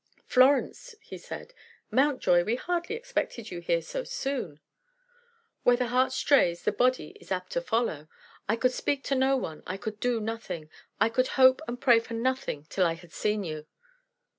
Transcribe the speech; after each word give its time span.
"Florence!" 0.25 0.95
he 0.99 1.15
said. 1.19 1.53
"Mountjoy! 1.91 2.43
We 2.43 2.55
hardly 2.55 2.95
expected 2.95 3.51
you 3.51 3.59
here 3.59 3.83
so 3.83 4.03
soon." 4.03 4.59
"Where 5.61 5.77
the 5.77 5.89
heart 5.89 6.11
strays 6.11 6.63
the 6.63 6.71
body 6.71 7.09
is 7.21 7.31
apt 7.31 7.51
to 7.51 7.61
follow. 7.61 8.07
I 8.49 8.55
could 8.55 8.73
speak 8.73 9.03
to 9.03 9.15
no 9.15 9.37
one, 9.37 9.61
I 9.67 9.77
could 9.77 9.99
do 9.99 10.19
nothing, 10.19 10.71
I 10.99 11.09
could 11.09 11.27
hope 11.37 11.61
and 11.67 11.79
pray 11.79 11.99
for 11.99 12.15
nothing 12.15 12.65
till 12.67 12.87
I 12.87 12.93
had 12.95 13.13
seen 13.13 13.43
you." 13.43 13.67